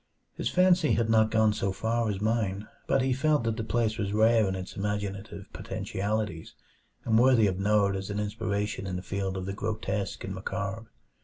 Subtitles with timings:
[0.33, 3.99] His fancy had not gone so far as mine, but he felt that the place
[3.99, 6.55] was rare in its imaginative potentialities,
[7.05, 10.87] and worthy of note as an inspiration in the field of the grotesque and macabre.